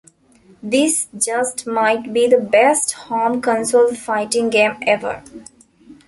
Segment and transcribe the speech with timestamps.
[0.63, 5.21] This just might be the best home console fighting game ever.